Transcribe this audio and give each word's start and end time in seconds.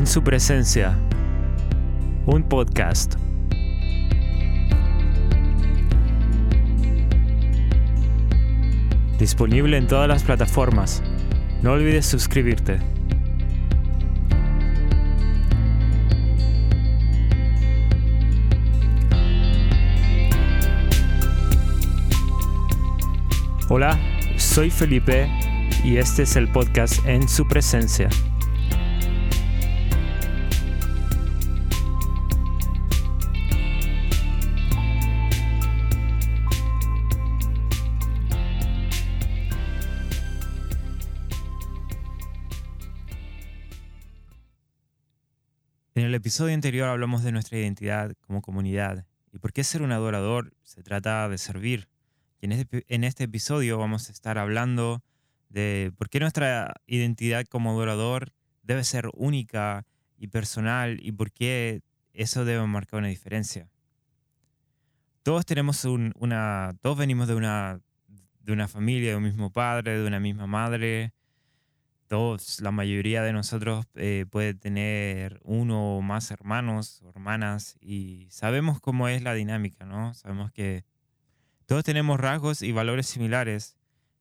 En 0.00 0.06
su 0.06 0.24
presencia, 0.24 0.96
un 2.24 2.42
podcast. 2.44 3.16
Disponible 9.18 9.76
en 9.76 9.86
todas 9.86 10.08
las 10.08 10.22
plataformas. 10.22 11.02
No 11.60 11.72
olvides 11.72 12.06
suscribirte. 12.06 12.78
Hola, 23.68 24.00
soy 24.38 24.70
Felipe 24.70 25.30
y 25.84 25.98
este 25.98 26.22
es 26.22 26.36
el 26.36 26.48
podcast 26.48 27.04
En 27.04 27.28
su 27.28 27.46
presencia. 27.46 28.08
Episodio 46.30 46.54
anterior 46.54 46.88
hablamos 46.88 47.24
de 47.24 47.32
nuestra 47.32 47.58
identidad 47.58 48.12
como 48.20 48.40
comunidad 48.40 49.04
y 49.32 49.40
por 49.40 49.52
qué 49.52 49.64
ser 49.64 49.82
un 49.82 49.90
adorador 49.90 50.54
se 50.62 50.80
trata 50.80 51.28
de 51.28 51.38
servir. 51.38 51.88
Y 52.40 52.46
en 52.46 52.52
este, 52.52 52.84
en 52.86 53.02
este 53.02 53.24
episodio 53.24 53.78
vamos 53.78 54.08
a 54.08 54.12
estar 54.12 54.38
hablando 54.38 55.02
de 55.48 55.92
por 55.98 56.08
qué 56.08 56.20
nuestra 56.20 56.76
identidad 56.86 57.46
como 57.46 57.72
adorador 57.72 58.32
debe 58.62 58.84
ser 58.84 59.10
única 59.14 59.86
y 60.18 60.28
personal 60.28 61.00
y 61.02 61.10
por 61.10 61.32
qué 61.32 61.82
eso 62.12 62.44
debe 62.44 62.64
marcar 62.64 63.00
una 63.00 63.08
diferencia. 63.08 63.68
Todos 65.24 65.44
tenemos 65.44 65.84
una, 65.84 66.76
todos 66.80 66.96
venimos 66.96 67.26
de 67.26 67.34
una, 67.34 67.80
de 68.38 68.52
una 68.52 68.68
familia, 68.68 69.10
de 69.10 69.16
un 69.16 69.24
mismo 69.24 69.50
padre, 69.50 69.98
de 69.98 70.06
una 70.06 70.20
misma 70.20 70.46
madre. 70.46 71.12
Todos, 72.10 72.60
la 72.60 72.72
mayoría 72.72 73.22
de 73.22 73.32
nosotros 73.32 73.86
eh, 73.94 74.26
puede 74.28 74.52
tener 74.52 75.38
uno 75.44 75.96
o 75.96 76.02
más 76.02 76.32
hermanos 76.32 77.00
o 77.04 77.10
hermanas 77.10 77.76
y 77.80 78.26
sabemos 78.30 78.80
cómo 78.80 79.06
es 79.06 79.22
la 79.22 79.32
dinámica, 79.32 79.84
¿no? 79.84 80.12
Sabemos 80.14 80.50
que 80.50 80.84
todos 81.66 81.84
tenemos 81.84 82.18
rasgos 82.18 82.62
y 82.62 82.72
valores 82.72 83.06
similares, 83.06 83.76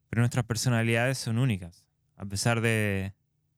pero 0.08 0.22
nuestras 0.22 0.46
personalidades 0.46 1.18
son 1.18 1.40
únicas. 1.40 1.88
A 2.16 2.28
pesar 2.28 2.62
de, 2.62 3.16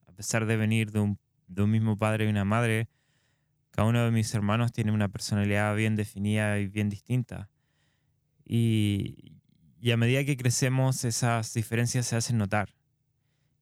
a 0.08 0.14
pesar 0.14 0.46
de 0.46 0.56
venir 0.56 0.94
de 0.94 1.02
un, 1.02 1.20
de 1.50 1.64
un 1.64 1.72
mismo 1.72 1.98
padre 1.98 2.24
y 2.24 2.30
una 2.30 2.46
madre, 2.46 2.88
cada 3.72 3.90
uno 3.90 4.06
de 4.06 4.12
mis 4.12 4.34
hermanos 4.34 4.72
tiene 4.72 4.94
una 4.94 5.10
personalidad 5.10 5.76
bien 5.76 5.98
definida 5.98 6.58
y 6.58 6.68
bien 6.70 6.88
distinta. 6.88 7.50
Y, 8.46 9.42
y 9.82 9.92
a 9.92 9.98
medida 9.98 10.24
que 10.24 10.38
crecemos, 10.38 11.04
esas 11.04 11.54
diferencias 11.54 12.08
se 12.08 12.16
hacen 12.16 12.38
notar. 12.38 12.70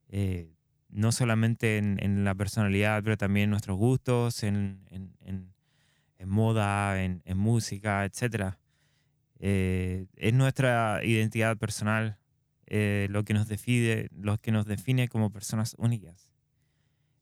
Eh, 0.09 0.58
no 0.89 1.11
solamente 1.11 1.77
en, 1.77 1.97
en, 2.01 2.23
la 2.23 2.35
personalidad, 2.35 3.03
pero 3.03 3.17
también 3.17 3.45
en 3.45 3.49
nuestros 3.51 3.77
gustos, 3.77 4.43
en, 4.43 4.81
en, 4.89 5.53
en 6.19 6.29
moda, 6.29 7.01
en, 7.01 7.21
música, 7.35 8.05
etc. 8.05 8.55
Eh, 9.39 10.05
es 10.17 10.33
nuestra 10.33 10.99
identidad 11.03 11.57
personal 11.57 12.17
eh, 12.67 13.07
lo, 13.09 13.23
que 13.23 13.33
nos 13.33 13.47
define, 13.47 14.09
lo 14.11 14.37
que 14.37 14.51
nos 14.51 14.65
define 14.65 15.07
como 15.07 15.31
personas 15.31 15.75
únicas. 15.79 16.29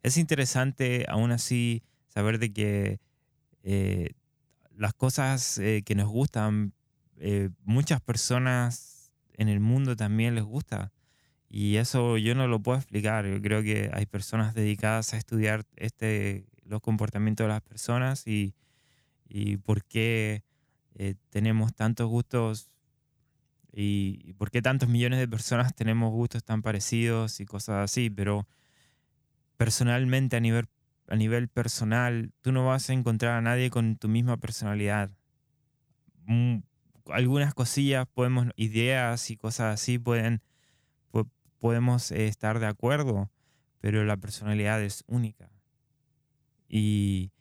Es 0.03 0.17
interesante 0.17 1.05
aún 1.07 1.31
así 1.31 1.83
saber 2.07 2.39
de 2.39 2.51
que 2.51 2.99
eh, 3.63 4.09
las 4.75 4.93
cosas 4.93 5.59
eh, 5.59 5.83
que 5.85 5.95
nos 5.95 6.09
gustan, 6.09 6.73
muchas 7.63 7.99
personas 7.99 9.11
en 9.33 9.49
el 9.49 9.59
mundo 9.59 9.95
también 9.95 10.35
les 10.35 10.43
gusta. 10.43 10.91
Y 11.49 11.77
eso 11.77 12.17
yo 12.17 12.35
no 12.35 12.47
lo 12.47 12.61
puedo 12.61 12.77
explicar. 12.77 13.25
Yo 13.25 13.41
creo 13.41 13.63
que 13.63 13.89
hay 13.93 14.05
personas 14.05 14.53
dedicadas 14.53 15.13
a 15.13 15.17
estudiar 15.17 15.65
este, 15.75 16.45
los 16.63 16.81
comportamientos 16.81 17.45
de 17.45 17.49
las 17.49 17.61
personas 17.61 18.27
y, 18.27 18.53
y 19.29 19.57
por 19.57 19.83
qué 19.85 20.43
tenemos 21.29 21.73
tantos 21.75 22.07
gustos 22.07 22.69
y, 23.79 24.33
por 24.39 24.49
qué 24.49 24.63
tantos 24.63 24.89
millones 24.89 25.19
de 25.19 25.27
personas 25.27 25.75
tenemos 25.75 26.11
gustos 26.11 26.43
tan 26.43 26.63
parecidos 26.63 27.39
y 27.39 27.45
cosas 27.45 27.83
así, 27.83 28.09
pero 28.09 28.47
personalmente 29.57 30.35
a 30.35 30.39
nivel, 30.39 30.67
a 31.07 31.15
nivel 31.15 31.47
personal, 31.47 32.31
tú 32.41 32.51
no 32.51 32.65
vas 32.65 32.89
a 32.89 32.93
encontrar 32.93 33.33
a 33.33 33.41
nadie 33.41 33.69
con 33.69 33.97
tu 33.97 34.07
misma 34.07 34.37
personalidad. 34.37 35.11
Mm, 36.25 36.59
algunas 37.11 37.53
cosillas, 37.53 38.07
podemos, 38.07 38.47
ideas 38.55 39.29
y 39.29 39.37
cosas 39.37 39.75
así 39.75 39.99
pueden, 39.99 40.41
podemos 41.59 42.11
eh, 42.11 42.27
estar 42.27 42.59
de 42.59 42.67
acuerdo, 42.67 43.31
pero 43.79 44.03
la 44.03 44.17
personalidad 44.17 44.81
es 44.81 45.03
única. 45.07 45.49
Y, 46.67 47.31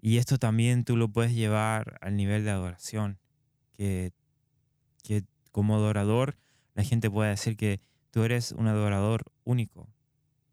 y 0.00 0.18
esto 0.18 0.38
también 0.38 0.84
tú 0.84 0.96
lo 0.96 1.08
puedes 1.08 1.34
llevar 1.34 1.98
al 2.00 2.16
nivel 2.16 2.44
de 2.44 2.50
adoración, 2.50 3.18
que, 3.72 4.12
que 5.02 5.24
como 5.52 5.76
adorador, 5.76 6.36
la 6.74 6.84
gente 6.84 7.10
puede 7.10 7.30
decir 7.30 7.56
que 7.56 7.80
tú 8.10 8.22
eres 8.22 8.52
un 8.52 8.66
adorador 8.66 9.24
único. 9.44 9.88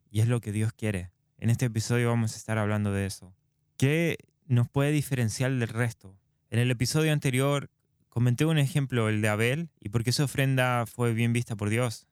Y 0.10 0.22
es 0.22 0.28
lo 0.28 0.42
que 0.42 0.52
Dios 0.52 0.74
quiere. 0.74 1.12
En 1.38 1.50
este 1.50 1.66
episodio 1.66 2.10
vamos 2.10 2.34
a 2.34 2.38
estar 2.38 2.58
hablando 2.58 2.92
de 2.92 3.06
eso. 3.06 3.34
¿Qué 3.78 4.18
nos 4.48 4.68
puede 4.70 4.92
diferenciar 4.92 5.52
del 5.52 5.68
resto? 5.68 6.18
En 6.50 6.60
el 6.60 6.72
episodio 6.72 7.12
anterior 7.12 7.70
comenté 8.10 8.46
un 8.46 8.58
ejemplo, 8.58 9.10
el 9.10 9.22
de 9.22 9.30
Abel, 9.30 9.70
y 9.80 9.90
por 9.90 10.04
qué 10.04 10.12
su 10.12 10.24
ofrenda 10.24 10.86
fue 10.88 11.14
bien 11.14 11.34
vista 11.34 11.56
por 11.56 11.70
Dios. 11.70 12.07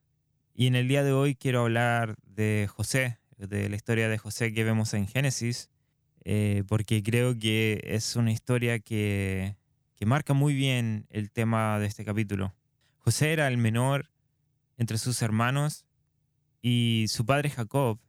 Y 0.58 0.68
en 0.68 0.74
el 0.74 0.88
día 0.88 1.04
de 1.04 1.12
hoy 1.12 1.34
quiero 1.34 1.60
hablar 1.60 2.16
de 2.24 2.66
José, 2.74 3.18
de 3.36 3.68
la 3.68 3.76
historia 3.76 4.08
de 4.08 4.16
José 4.16 4.54
que 4.54 4.64
vemos 4.64 4.94
en 4.94 5.06
Génesis, 5.06 5.68
eh, 6.24 6.64
porque 6.66 7.02
creo 7.02 7.38
que 7.38 7.82
es 7.84 8.16
una 8.16 8.32
historia 8.32 8.78
que, 8.78 9.54
que 9.96 10.06
marca 10.06 10.32
muy 10.32 10.54
bien 10.54 11.08
el 11.10 11.30
tema 11.30 11.78
de 11.78 11.84
este 11.84 12.06
capítulo. 12.06 12.54
José 12.96 13.34
era 13.34 13.48
el 13.48 13.58
menor 13.58 14.10
entre 14.78 14.96
sus 14.96 15.20
hermanos 15.20 15.84
y 16.62 17.04
su 17.08 17.26
padre 17.26 17.50
Jacob 17.50 18.00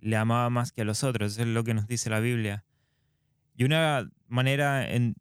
le 0.00 0.16
amaba 0.16 0.48
más 0.48 0.72
que 0.72 0.80
a 0.80 0.84
los 0.86 1.04
otros, 1.04 1.36
es 1.36 1.46
lo 1.46 1.64
que 1.64 1.74
nos 1.74 1.86
dice 1.86 2.08
la 2.08 2.20
Biblia. 2.20 2.64
Y 3.54 3.64
una 3.64 4.10
manera 4.26 4.90
en, 4.90 5.16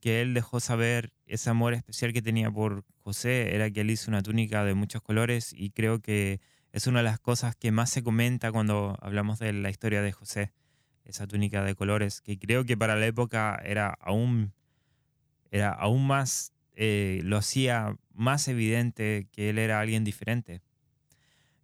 que 0.00 0.22
él 0.22 0.32
dejó 0.32 0.60
saber 0.60 1.12
ese 1.30 1.50
amor 1.50 1.74
especial 1.74 2.12
que 2.12 2.22
tenía 2.22 2.50
por 2.50 2.84
José 3.02 3.54
era 3.54 3.70
que 3.70 3.82
él 3.82 3.90
hizo 3.90 4.10
una 4.10 4.22
túnica 4.22 4.64
de 4.64 4.74
muchos 4.74 5.00
colores 5.02 5.54
y 5.56 5.70
creo 5.70 6.00
que 6.00 6.40
es 6.72 6.86
una 6.86 7.00
de 7.00 7.04
las 7.04 7.20
cosas 7.20 7.56
que 7.56 7.72
más 7.72 7.90
se 7.90 8.02
comenta 8.02 8.52
cuando 8.52 8.98
hablamos 9.00 9.38
de 9.38 9.52
la 9.52 9.70
historia 9.70 10.02
de 10.02 10.12
José, 10.12 10.52
esa 11.04 11.26
túnica 11.26 11.62
de 11.64 11.74
colores, 11.74 12.20
que 12.20 12.38
creo 12.38 12.64
que 12.64 12.76
para 12.76 12.96
la 12.96 13.06
época 13.06 13.60
era 13.64 13.96
aún, 14.00 14.52
era 15.50 15.70
aún 15.70 16.06
más 16.06 16.52
eh, 16.82 17.20
lo 17.24 17.36
hacía 17.36 17.96
más 18.14 18.48
evidente 18.48 19.28
que 19.32 19.50
él 19.50 19.58
era 19.58 19.80
alguien 19.80 20.02
diferente. 20.02 20.62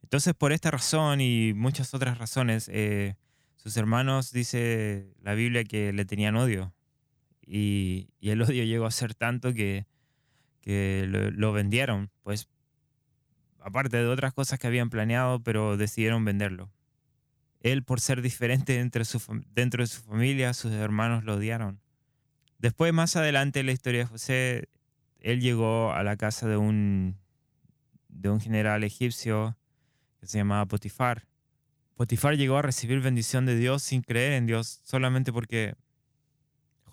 Entonces, 0.02 0.34
por 0.34 0.52
esta 0.52 0.70
razón 0.70 1.20
y 1.20 1.54
muchas 1.54 1.94
otras 1.94 2.18
razones, 2.18 2.70
eh, 2.72 3.16
sus 3.56 3.76
hermanos, 3.76 4.30
dice 4.30 5.14
la 5.22 5.34
Biblia, 5.34 5.64
que 5.64 5.92
le 5.92 6.04
tenían 6.04 6.36
odio. 6.36 6.75
Y, 7.46 8.08
el 8.20 8.42
odio 8.42 8.64
llegó 8.64 8.86
a 8.86 8.90
ser 8.90 9.14
tanto 9.14 9.54
que, 9.54 9.86
lo, 10.66 11.52
vendieron, 11.52 12.10
pues, 12.22 12.48
aparte 13.60 13.96
de 13.96 14.06
otras 14.06 14.32
cosas 14.32 14.58
que 14.58 14.66
habían 14.66 14.90
planeado, 14.90 15.42
pero 15.42 15.76
decidieron 15.76 16.24
venderlo. 16.24 16.70
Él, 17.60 17.82
por 17.82 18.00
ser 18.00 18.22
diferente 18.22 18.74
dentro 18.74 19.00
de 19.82 19.86
su 19.86 20.02
familia, 20.02 20.54
sus 20.54 20.72
hermanos 20.72 21.24
lo 21.24 21.36
odiaron. 21.36 21.80
Después, 22.58 22.92
más 22.92 23.16
adelante 23.16 23.60
en 23.60 23.66
la 23.66 23.72
historia 23.72 24.00
de 24.00 24.06
José, 24.06 24.68
él 25.20 25.40
llegó 25.40 25.92
a 25.92 26.02
la 26.02 26.16
casa 26.16 26.48
de 26.48 26.56
un, 26.56 27.16
de 28.08 28.30
un 28.30 28.40
general 28.40 28.84
egipcio 28.84 29.56
que 30.20 30.26
se 30.26 30.38
llamaba 30.38 30.66
Potifar. 30.66 31.26
Potifar 31.96 32.36
llegó 32.36 32.58
a 32.58 32.62
recibir 32.62 33.00
bendición 33.00 33.46
de 33.46 33.56
Dios 33.56 33.82
sin 33.82 34.02
creer 34.02 34.32
en 34.32 34.46
Dios, 34.46 34.80
solamente 34.84 35.32
porque 35.32 35.74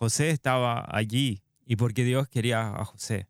José 0.03 0.31
estaba 0.31 0.85
allí 0.89 1.43
y 1.65 1.77
porque 1.77 2.03
Dios 2.03 2.27
quería 2.27 2.75
a 2.75 2.83
José. 2.83 3.29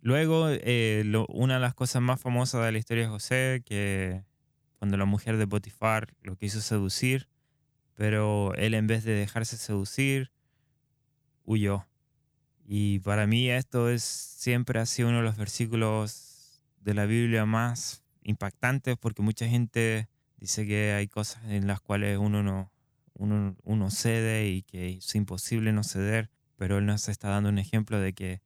Luego, 0.00 0.48
eh, 0.50 1.04
una 1.28 1.54
de 1.54 1.60
las 1.60 1.74
cosas 1.74 2.02
más 2.02 2.20
famosas 2.20 2.64
de 2.64 2.72
la 2.72 2.78
historia 2.78 3.04
de 3.04 3.08
José, 3.08 3.62
que 3.64 4.24
cuando 4.80 4.96
la 4.96 5.04
mujer 5.04 5.36
de 5.36 5.46
Potifar 5.46 6.12
lo 6.22 6.34
quiso 6.34 6.60
seducir, 6.60 7.28
pero 7.94 8.52
él 8.56 8.74
en 8.74 8.88
vez 8.88 9.04
de 9.04 9.12
dejarse 9.12 9.56
seducir, 9.56 10.32
huyó. 11.44 11.86
Y 12.66 12.98
para 12.98 13.28
mí 13.28 13.48
esto 13.48 13.88
es 13.88 14.02
siempre 14.02 14.80
ha 14.80 14.86
sido 14.86 15.08
uno 15.08 15.18
de 15.18 15.24
los 15.24 15.36
versículos 15.36 16.64
de 16.80 16.94
la 16.94 17.06
Biblia 17.06 17.46
más 17.46 18.02
impactantes 18.24 18.96
porque 18.96 19.22
mucha 19.22 19.46
gente 19.46 20.08
dice 20.36 20.66
que 20.66 20.94
hay 20.94 21.06
cosas 21.06 21.44
en 21.44 21.68
las 21.68 21.80
cuales 21.80 22.18
uno 22.18 22.42
no, 22.42 22.71
uno, 23.22 23.56
uno 23.62 23.90
cede 23.90 24.48
y 24.48 24.62
que 24.62 24.94
es 24.94 25.14
imposible 25.14 25.72
no 25.72 25.84
ceder, 25.84 26.28
pero 26.56 26.78
Él 26.78 26.86
nos 26.86 27.08
está 27.08 27.28
dando 27.28 27.50
un 27.50 27.58
ejemplo 27.58 28.00
de 28.00 28.12
que 28.12 28.42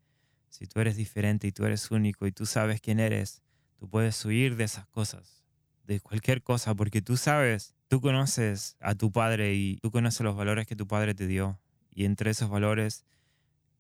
si 0.50 0.67
tú 0.67 0.81
eres 0.81 0.96
diferente 0.96 1.46
y 1.46 1.52
tú 1.52 1.64
eres 1.64 1.90
único 1.90 2.26
y 2.26 2.32
tú 2.32 2.44
sabes 2.44 2.81
quién 2.81 3.00
eres, 3.00 3.43
tú 3.78 3.88
puedes 3.88 4.23
huir 4.25 4.56
de 4.56 4.64
esas 4.64 4.87
cosas, 4.87 5.44
de 5.84 6.00
cualquier 6.00 6.43
cosa, 6.43 6.75
porque 6.75 7.00
tú 7.00 7.17
sabes, 7.17 7.75
tú 7.88 8.02
conoces 8.02 8.76
a 8.81 8.94
tu 8.94 9.11
padre 9.11 9.55
y 9.55 9.78
tú 9.78 9.90
conoces 9.90 10.20
los 10.20 10.37
valores 10.37 10.67
que 10.67 10.76
tu 10.76 10.87
padre 10.87 11.14
te 11.14 11.26
dio. 11.26 11.58
Y 11.94 12.05
entre 12.05 12.31
esos 12.31 12.50
valores, 12.50 13.06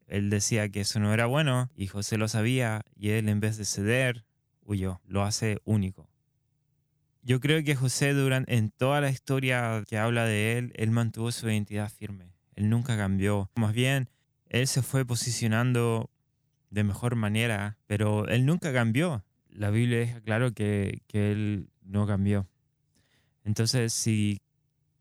él 0.06 0.30
decía 0.30 0.70
que 0.70 0.80
eso 0.80 0.98
no 0.98 1.12
era 1.12 1.26
bueno 1.26 1.70
y 1.76 1.88
José 1.88 2.16
lo 2.16 2.28
sabía 2.28 2.82
y 2.94 3.10
él 3.10 3.28
en 3.28 3.40
vez 3.40 3.58
de 3.58 3.66
ceder, 3.66 4.24
huyó. 4.64 5.02
Lo 5.06 5.24
hace 5.24 5.60
único. 5.64 6.08
Yo 7.26 7.40
creo 7.40 7.64
que 7.64 7.74
José 7.74 8.14
durante, 8.14 8.54
en 8.54 8.70
toda 8.70 9.00
la 9.00 9.10
historia 9.10 9.82
que 9.88 9.98
habla 9.98 10.26
de 10.26 10.58
él, 10.58 10.72
él 10.76 10.92
mantuvo 10.92 11.32
su 11.32 11.50
identidad 11.50 11.90
firme. 11.90 12.30
Él 12.54 12.70
nunca 12.70 12.96
cambió. 12.96 13.50
Más 13.56 13.72
bien, 13.74 14.08
él 14.48 14.68
se 14.68 14.80
fue 14.80 15.04
posicionando 15.04 16.08
de 16.70 16.84
mejor 16.84 17.16
manera, 17.16 17.78
pero 17.88 18.28
él 18.28 18.46
nunca 18.46 18.72
cambió. 18.72 19.24
La 19.50 19.70
Biblia 19.70 19.98
deja 19.98 20.20
claro 20.20 20.54
que, 20.54 21.02
que 21.08 21.32
él 21.32 21.68
no 21.82 22.06
cambió. 22.06 22.46
Entonces, 23.42 23.92
si 23.92 24.40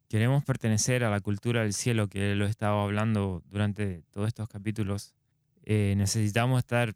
queremos 0.07 0.43
pertenecer 0.43 1.03
a 1.03 1.11
la 1.11 1.19
cultura 1.19 1.61
del 1.61 1.73
cielo 1.73 2.07
que 2.07 2.33
lo 2.33 2.47
he 2.47 2.49
estado 2.49 2.79
hablando 2.79 3.43
durante 3.51 4.01
todos 4.09 4.29
estos 4.29 4.49
capítulos, 4.49 5.13
eh, 5.61 5.93
necesitamos 5.95 6.57
estar 6.57 6.95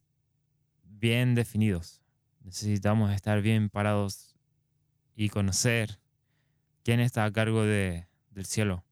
bien 0.86 1.36
definidos. 1.36 2.02
Necesitamos 2.44 3.14
estar 3.14 3.44
bien 3.44 3.70
parados 3.70 4.29
y 5.20 5.28
conocer 5.28 6.00
quién 6.82 7.02
está 7.02 7.26
a 7.26 7.34
cargo 7.34 7.66
de, 7.66 8.08
del 8.32 8.46
cielo. 8.46 8.86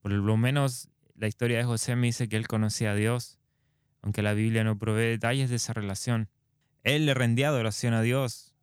Por 0.00 0.12
lo 0.12 0.36
menos 0.36 0.88
la 1.16 1.26
historia 1.26 1.58
de 1.58 1.64
José 1.64 1.96
me 1.96 2.06
dice 2.06 2.28
que 2.28 2.36
él 2.36 2.46
conocía 2.46 2.92
a 2.92 2.94
Dios, 2.94 3.40
aunque 4.00 4.22
la 4.22 4.32
Biblia 4.32 4.62
no 4.62 4.78
provee 4.78 5.08
detalles 5.08 5.50
de 5.50 5.56
esa 5.56 5.72
relación. 5.72 6.28
Él 6.84 7.04
le 7.04 7.14
rendía 7.14 7.48
adoración 7.48 7.94
a 7.94 8.02
Dios 8.02 8.54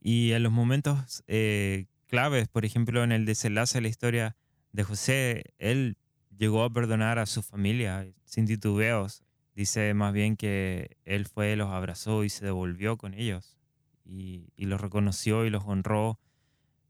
y 0.00 0.30
en 0.32 0.44
los 0.44 0.52
momentos 0.52 1.24
eh, 1.26 1.86
claves, 2.06 2.46
por 2.46 2.64
ejemplo, 2.64 3.02
en 3.02 3.10
el 3.10 3.26
desenlace 3.26 3.78
de 3.78 3.82
la 3.82 3.88
historia 3.88 4.36
de 4.70 4.84
José, 4.84 5.52
él 5.58 5.96
llegó 6.38 6.62
a 6.62 6.70
perdonar 6.70 7.18
a 7.18 7.26
su 7.26 7.42
familia 7.42 8.06
sin 8.24 8.46
titubeos. 8.46 9.24
Dice 9.56 9.94
más 9.94 10.12
bien 10.12 10.36
que 10.36 10.96
él 11.04 11.26
fue, 11.26 11.56
los 11.56 11.70
abrazó 11.70 12.22
y 12.22 12.28
se 12.28 12.44
devolvió 12.44 12.96
con 12.96 13.14
ellos 13.14 13.58
y, 14.04 14.52
y 14.54 14.66
los 14.66 14.80
reconoció 14.80 15.44
y 15.44 15.50
los 15.50 15.64
honró 15.66 16.20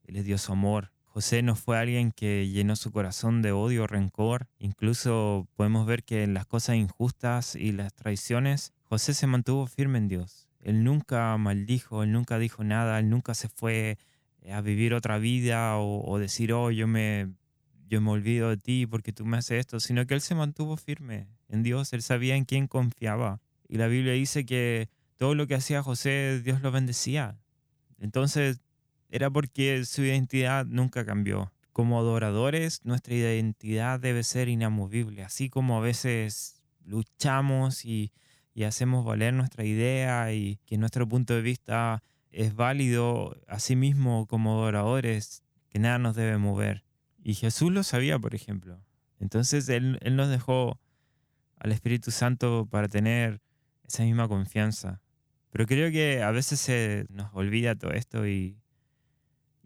y 0.07 0.13
les 0.13 0.25
dio 0.25 0.39
su 0.39 0.53
amor. 0.53 0.93
José 1.05 1.43
no 1.43 1.57
fue 1.57 1.79
alguien 1.79 2.13
que 2.13 2.47
llenó 2.49 2.77
su 2.77 2.93
corazón 2.93 3.41
de 3.41 3.53
odio 3.53 3.85
o 3.85 3.87
rencor. 3.87 4.49
Incluso 4.59 5.49
podemos 5.57 5.87
ver 5.87 6.05
que 6.05 6.25
en 6.25 6.35
las 6.35 6.47
cosas 6.47 6.77
injustas 6.77 7.55
y 7.55 7.73
las 7.73 7.95
traiciones, 7.95 8.75
José 8.85 9.15
se 9.15 9.27
mantuvo 9.27 9.67
firme 9.67 9.97
en 9.97 10.09
Dios. 10.09 10.47
Él 10.61 10.85
nunca 10.85 11.35
maldijo, 11.39 12.03
él 12.03 12.13
nunca 12.13 12.39
dijo 12.39 12.65
nada, 12.65 12.99
él 12.99 13.09
nunca 13.09 13.35
se 13.35 13.49
fue 13.49 13.97
a 14.53 14.61
vivir 14.61 14.95
otra 14.95 15.19
vida 15.19 15.79
o, 15.79 16.19
decir, 16.19 16.53
oh, 16.53 16.71
yo 16.71 16.87
me, 16.87 17.33
yo 17.89 18.01
me 18.01 18.11
olvido 18.11 18.51
de 18.51 18.57
ti 18.57 18.87
porque 18.87 19.13
tú 19.13 19.25
me 19.25 19.39
haces 19.39 19.61
esto, 19.61 19.81
sino 19.81 20.07
que 20.07 20.15
él 20.15 20.21
se 20.21 20.35
mantuvo 20.35 20.77
firme 20.77 21.29
en 21.49 21.63
Dios, 21.63 21.93
él 21.93 22.03
sabía 22.03 22.37
en 22.37 22.45
quién 22.45 22.67
confiaba. 22.67 23.41
Y 23.69 23.79
la 23.79 23.87
Biblia 23.87 24.13
dice 24.13 24.45
que 24.45 24.89
todo 25.17 25.35
lo 25.35 25.47
que 25.47 25.55
hacía 25.55 25.83
José, 25.83 26.43
Dios 26.45 26.61
lo 26.61 26.71
bendecía. 26.71 27.39
Entonces, 27.99 28.61
era 29.09 29.31
porque 29.31 29.85
su 29.85 30.03
identidad 30.03 30.67
nunca 30.67 31.05
cambió. 31.05 31.53
Como 31.73 31.99
adoradores, 31.99 32.81
nuestra 32.85 33.15
identidad 33.15 34.01
debe 34.01 34.23
ser 34.23 34.49
inamovible, 34.49 35.23
así 35.23 35.51
como 35.51 35.77
a 35.77 35.81
veces 35.81 36.63
luchamos 36.85 37.85
y, 37.85 38.13
y 38.55 38.65
hacemos 38.65 39.05
valer 39.05 39.35
nuestra 39.35 39.65
idea 39.65 40.33
y 40.33 40.59
que 40.67 40.79
nuestro 40.79 41.07
punto 41.07 41.35
de 41.35 41.43
vista 41.43 42.03
es 42.31 42.55
válido, 42.55 43.37
asimismo 43.49 44.27
como 44.27 44.59
adoradores, 44.59 45.43
que 45.69 45.79
nada 45.79 45.99
nos 45.99 46.17
debe 46.17 46.39
mover. 46.39 46.85
Y 47.23 47.35
Jesús 47.35 47.73
lo 47.73 47.83
sabía, 47.83 48.19
por 48.19 48.35
ejemplo. 48.35 48.81
Entonces 49.19 49.69
él, 49.69 49.99
él 50.03 50.17
nos 50.17 50.29
dejó 50.29 50.79
al 51.59 51.73
Espíritu 51.73 52.11
Santo 52.11 52.67
para 52.71 52.89
tener 52.89 53.41
esa 53.87 54.03
misma 54.03 54.29
confianza. 54.29 55.01
Pero 55.51 55.67
creo 55.67 55.91
que 55.91 56.23
a 56.23 56.31
veces 56.31 56.61
se 56.61 57.07
nos 57.09 57.31
olvida 57.35 57.75
todo 57.75 57.93
esto 57.93 58.27
y 58.27 58.59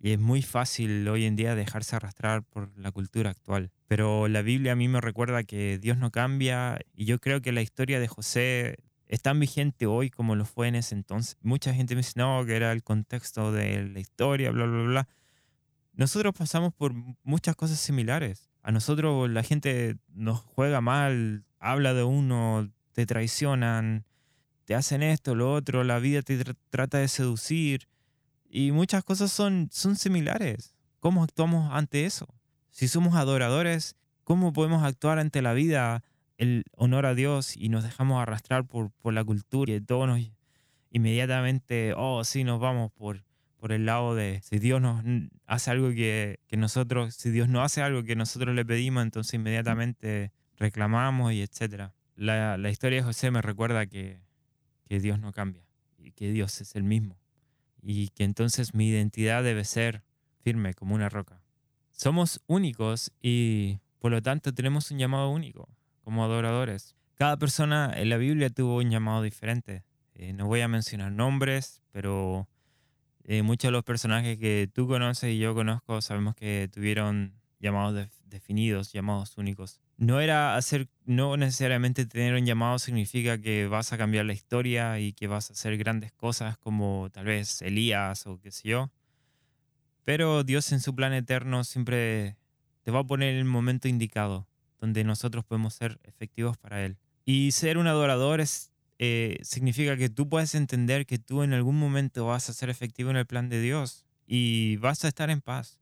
y 0.03 0.13
es 0.13 0.19
muy 0.19 0.41
fácil 0.41 1.07
hoy 1.09 1.27
en 1.27 1.37
día 1.37 1.55
dejarse 1.55 1.95
arrastrar 1.95 2.43
por 2.43 2.77
la 2.79 2.91
cultura 2.91 3.31
actual. 3.31 3.71
Pero 3.87 4.29
la 4.29 4.41
Biblia 4.41 4.73
a 4.73 4.77
mí 4.77 4.89
me 4.89 5.01
recuerda 5.01 5.45
que 5.45 5.79
Dios 5.79 5.99
no 5.99 6.11
cambia 6.11 6.79
y 6.95 7.05
yo 7.05 7.19
creo 7.19 7.43
que 7.43 7.53
la 7.53 7.61
historia 7.61 8.01
de 8.01 8.09
José 8.09 8.79
es 9.09 9.21
tan 9.21 9.39
vigente 9.39 9.87
hoy 9.87 10.09
como 10.09 10.37
lo 10.37 10.47
fue 10.47 10.69
en 10.69 10.77
ese 10.77 10.95
entonces. 10.95 11.37
Mucha 11.43 11.75
gente 11.75 11.95
me 11.95 11.99
dice, 11.99 12.15
no, 12.17 12.45
que 12.47 12.57
era 12.57 12.73
el 12.73 12.83
contexto 12.83 13.53
de 13.53 13.89
la 13.89 14.01
historia, 14.01 14.51
bla, 14.53 14.65
bla, 14.65 14.83
bla. 14.85 15.09
Nosotros 15.93 16.33
pasamos 16.35 16.73
por 16.73 16.95
muchas 17.23 17.55
cosas 17.55 17.79
similares. 17.79 18.49
A 18.63 18.73
nosotros 18.73 19.29
la 19.29 19.43
gente 19.43 19.97
nos 20.09 20.41
juega 20.41 20.81
mal, 20.81 21.45
habla 21.59 21.93
de 21.93 22.05
uno, 22.05 22.73
te 22.93 23.05
traicionan, 23.05 24.07
te 24.65 24.75
hacen 24.75 25.03
esto, 25.03 25.35
lo 25.35 25.53
otro, 25.53 25.85
la 25.85 25.99
vida 25.99 26.23
te 26.23 26.43
trata 26.71 26.99
de 26.99 27.09
seducir 27.09 27.89
y 28.51 28.73
muchas 28.73 29.05
cosas 29.05 29.31
son, 29.31 29.69
son 29.71 29.97
similares. 29.97 30.75
¿Cómo 30.99 31.23
actuamos 31.23 31.73
ante 31.73 32.05
eso? 32.05 32.27
Si 32.71 32.89
somos 32.89 33.15
adoradores, 33.15 33.97
¿cómo 34.25 34.53
podemos 34.53 34.83
actuar 34.83 35.19
ante 35.19 35.41
la 35.41 35.55
vida, 35.55 36.03
el 36.37 36.65
honor 36.77 37.07
a 37.07 37.15
Dios 37.15 37.57
y 37.57 37.69
nos 37.69 37.85
dejamos 37.85 38.21
arrastrar 38.21 38.67
por, 38.67 38.91
por 38.91 39.15
la 39.15 39.25
cultura 39.25 39.73
y 39.73 39.81
todos 39.81 40.09
nos 40.09 40.21
inmediatamente, 40.91 41.95
oh, 41.97 42.25
sí, 42.25 42.43
nos 42.43 42.59
vamos 42.59 42.91
por, 42.91 43.23
por 43.57 43.71
el 43.71 43.87
lado 43.87 44.17
de 44.17 44.41
si 44.43 44.59
Dios 44.59 44.81
nos 44.81 45.05
hace 45.47 45.71
algo 45.71 45.91
que, 45.91 46.41
que, 46.49 46.57
nosotros, 46.57 47.15
si 47.15 47.31
Dios 47.31 47.49
no 47.49 47.63
hace 47.63 47.83
algo 47.83 48.03
que 48.03 48.17
nosotros 48.17 48.57
le 48.57 48.65
pedimos, 48.65 49.05
entonces 49.05 49.35
inmediatamente 49.35 50.33
reclamamos 50.57 51.33
y 51.33 51.43
etcétera. 51.43 51.95
La, 52.17 52.59
la 52.59 52.71
historia 52.71 52.99
de 52.99 53.05
José 53.05 53.31
me 53.31 53.41
recuerda 53.41 53.87
que, 53.87 54.21
que 54.89 54.99
Dios 54.99 55.21
no 55.21 55.33
cambia 55.33 55.63
y 55.99 56.11
que 56.11 56.33
Dios 56.33 56.61
es 56.61 56.75
el 56.75 56.83
mismo 56.83 57.20
y 57.83 58.09
que 58.09 58.25
entonces 58.25 58.75
mi 58.75 58.89
identidad 58.89 59.43
debe 59.43 59.65
ser 59.65 60.03
firme 60.43 60.75
como 60.75 60.95
una 60.95 61.09
roca. 61.09 61.43
Somos 61.91 62.41
únicos 62.47 63.13
y 63.21 63.79
por 63.99 64.11
lo 64.11 64.23
tanto 64.23 64.55
tenemos 64.55 64.91
un 64.91 64.99
llamado 64.99 65.31
único 65.31 65.69
como 66.03 66.25
adoradores. 66.25 66.97
Cada 67.15 67.37
persona 67.37 67.93
en 67.95 68.09
la 68.09 68.17
Biblia 68.17 68.51
tuvo 68.51 68.77
un 68.77 68.91
llamado 68.91 69.23
diferente. 69.23 69.85
Eh, 70.15 70.33
no 70.33 70.47
voy 70.47 70.63
a 70.63 70.69
mencionar 70.69 71.13
nombres, 71.13 71.83
pero 71.93 72.49
eh, 73.25 73.43
muchos 73.43 73.69
de 73.69 73.73
los 73.73 73.85
personajes 73.85 74.39
que 74.39 74.69
tú 74.73 74.89
conoces 74.89 75.35
y 75.35 75.39
yo 75.39 75.55
conozco 75.55 76.01
sabemos 76.01 76.35
que 76.35 76.69
tuvieron 76.73 77.35
llamados 77.59 77.95
definidos, 78.31 78.93
llamados 78.93 79.37
únicos 79.37 79.81
no 80.01 80.19
era 80.19 80.57
hacer, 80.57 80.89
no 81.05 81.37
necesariamente 81.37 82.07
tener 82.07 82.33
un 82.33 82.47
llamado 82.47 82.79
significa 82.79 83.39
que 83.39 83.67
vas 83.67 83.93
a 83.93 83.99
cambiar 83.99 84.25
la 84.25 84.33
historia 84.33 84.99
y 84.99 85.13
que 85.13 85.27
vas 85.27 85.51
a 85.51 85.53
hacer 85.53 85.77
grandes 85.77 86.11
cosas 86.11 86.57
como 86.57 87.11
tal 87.13 87.27
vez 87.27 87.61
Elías 87.61 88.27
o 88.27 88.41
qué 88.41 88.51
sé 88.51 88.71
yo. 88.71 88.91
Pero 90.05 90.43
Dios 90.43 90.73
en 90.73 90.81
su 90.81 90.95
plan 90.95 91.13
eterno 91.13 91.65
siempre 91.65 92.39
te 92.83 92.91
va 92.91 93.01
a 93.01 93.07
poner 93.07 93.35
el 93.35 93.45
momento 93.45 93.89
indicado 93.89 94.49
donde 94.81 95.05
nosotros 95.05 95.45
podemos 95.45 95.75
ser 95.75 96.01
efectivos 96.05 96.57
para 96.57 96.83
Él. 96.83 96.97
Y 97.27 97.53
ser 97.53 97.77
un 97.77 97.87
adorador 97.87 98.41
es, 98.41 98.73
eh, 98.99 99.39
significa 99.43 99.99
que 99.99 100.09
tú 100.09 100.31
puedes 100.31 100.55
entender 100.55 101.05
que 101.05 101.19
tú 101.19 101.43
en 101.43 101.53
algún 101.53 101.79
momento 101.79 102.25
vas 102.25 102.49
a 102.49 102.55
ser 102.55 102.71
efectivo 102.71 103.11
en 103.11 103.19
el 103.19 103.27
plan 103.27 103.51
de 103.51 103.61
Dios 103.61 104.07
y 104.27 104.79
vas 104.79 105.05
a 105.05 105.09
estar 105.09 105.29
en 105.29 105.43
paz. 105.43 105.80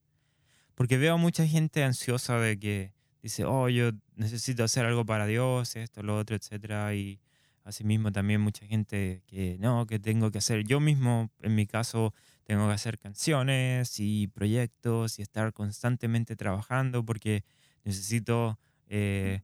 Porque 0.78 0.96
veo 0.96 1.14
a 1.14 1.16
mucha 1.16 1.44
gente 1.44 1.82
ansiosa 1.82 2.38
de 2.38 2.56
que 2.56 2.92
dice, 3.20 3.44
oh, 3.44 3.68
yo 3.68 3.90
necesito 4.14 4.62
hacer 4.62 4.86
algo 4.86 5.04
para 5.04 5.26
Dios, 5.26 5.74
esto, 5.74 6.04
lo 6.04 6.16
otro, 6.16 6.36
etcétera, 6.36 6.94
y 6.94 7.18
asimismo 7.64 8.12
también 8.12 8.40
mucha 8.40 8.64
gente 8.64 9.24
que 9.26 9.56
no, 9.58 9.88
que 9.88 9.98
tengo 9.98 10.30
que 10.30 10.38
hacer 10.38 10.62
yo 10.62 10.78
mismo, 10.78 11.32
en 11.42 11.56
mi 11.56 11.66
caso, 11.66 12.14
tengo 12.44 12.68
que 12.68 12.74
hacer 12.74 12.96
canciones 12.96 13.98
y 13.98 14.28
proyectos 14.28 15.18
y 15.18 15.22
estar 15.22 15.52
constantemente 15.52 16.36
trabajando 16.36 17.04
porque 17.04 17.42
necesito, 17.82 18.56
eh, 18.86 19.40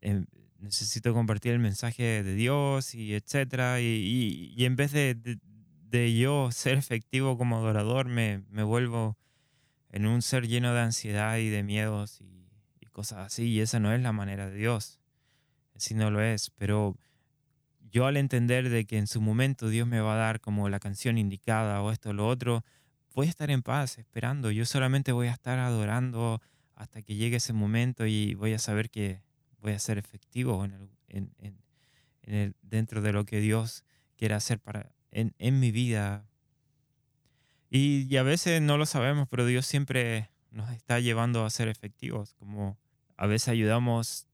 em, 0.00 0.26
necesito 0.58 1.14
compartir 1.14 1.52
el 1.52 1.60
mensaje 1.60 2.24
de 2.24 2.34
Dios 2.34 2.96
y 2.96 3.14
etcétera, 3.14 3.80
y, 3.80 4.52
y, 4.56 4.64
en 4.64 4.74
vez 4.74 4.90
de, 4.90 5.14
de, 5.14 5.38
de, 5.88 6.18
yo 6.18 6.50
ser 6.50 6.78
efectivo 6.78 7.38
como 7.38 7.58
adorador, 7.58 8.08
me, 8.08 8.42
me 8.50 8.64
vuelvo 8.64 9.16
en 9.94 10.06
un 10.06 10.22
ser 10.22 10.48
lleno 10.48 10.74
de 10.74 10.80
ansiedad 10.80 11.38
y 11.38 11.48
de 11.48 11.62
miedos 11.62 12.20
y 12.80 12.86
cosas 12.86 13.26
así, 13.26 13.44
y 13.44 13.60
esa 13.60 13.78
no 13.78 13.92
es 13.92 14.02
la 14.02 14.10
manera 14.10 14.50
de 14.50 14.56
Dios. 14.56 14.98
Así 15.76 15.94
no 15.94 16.10
lo 16.10 16.20
es, 16.20 16.50
pero 16.50 16.96
yo 17.90 18.06
al 18.06 18.16
entender 18.16 18.70
de 18.70 18.86
que 18.86 18.98
en 18.98 19.06
su 19.06 19.20
momento 19.20 19.68
Dios 19.68 19.86
me 19.86 20.00
va 20.00 20.14
a 20.14 20.18
dar 20.18 20.40
como 20.40 20.68
la 20.68 20.80
canción 20.80 21.16
indicada 21.16 21.80
o 21.80 21.92
esto 21.92 22.10
o 22.10 22.12
lo 22.12 22.26
otro, 22.26 22.64
voy 23.14 23.28
a 23.28 23.30
estar 23.30 23.52
en 23.52 23.62
paz 23.62 23.98
esperando. 23.98 24.50
Yo 24.50 24.66
solamente 24.66 25.12
voy 25.12 25.28
a 25.28 25.32
estar 25.32 25.60
adorando 25.60 26.42
hasta 26.74 27.02
que 27.02 27.14
llegue 27.14 27.36
ese 27.36 27.52
momento 27.52 28.04
y 28.04 28.34
voy 28.34 28.52
a 28.52 28.58
saber 28.58 28.90
que 28.90 29.22
voy 29.60 29.74
a 29.74 29.78
ser 29.78 29.98
efectivo 29.98 30.64
en 30.64 30.90
dentro 32.62 33.00
de 33.00 33.12
lo 33.12 33.24
que 33.24 33.38
Dios 33.38 33.84
quiere 34.16 34.34
hacer 34.34 34.58
para, 34.58 34.90
en, 35.12 35.60
mi 35.60 35.70
vida. 35.70 36.26
Y, 37.76 38.16
a 38.16 38.22
veces 38.22 38.62
no 38.62 38.78
lo 38.78 38.86
sabemos, 38.86 39.26
pero 39.28 39.44
Dios 39.46 39.66
siempre 39.66 40.30
nos 40.52 40.70
está 40.70 41.00
llevando 41.00 41.44
a 41.44 41.50
ser 41.50 41.66
efectivos, 41.66 42.32
como 42.34 42.78
a 43.16 43.26
veces 43.26 43.48
ayudamos, 43.48 44.28